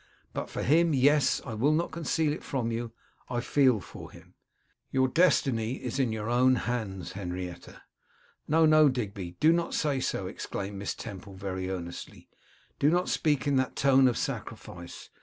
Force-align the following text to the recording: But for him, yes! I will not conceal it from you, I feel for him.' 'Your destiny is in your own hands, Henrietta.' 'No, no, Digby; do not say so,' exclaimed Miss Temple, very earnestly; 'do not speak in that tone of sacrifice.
But 0.33 0.49
for 0.49 0.63
him, 0.63 0.95
yes! 0.95 1.43
I 1.45 1.53
will 1.53 1.73
not 1.73 1.91
conceal 1.91 2.33
it 2.33 2.43
from 2.43 2.71
you, 2.71 2.91
I 3.29 3.39
feel 3.39 3.79
for 3.79 4.09
him.' 4.09 4.33
'Your 4.89 5.07
destiny 5.07 5.73
is 5.75 5.99
in 5.99 6.11
your 6.11 6.27
own 6.27 6.55
hands, 6.55 7.11
Henrietta.' 7.11 7.83
'No, 8.47 8.65
no, 8.65 8.89
Digby; 8.89 9.35
do 9.39 9.53
not 9.53 9.75
say 9.75 9.99
so,' 9.99 10.25
exclaimed 10.25 10.79
Miss 10.79 10.95
Temple, 10.95 11.35
very 11.35 11.69
earnestly; 11.69 12.29
'do 12.79 12.89
not 12.89 13.09
speak 13.09 13.45
in 13.45 13.57
that 13.57 13.75
tone 13.75 14.07
of 14.07 14.17
sacrifice. 14.17 15.11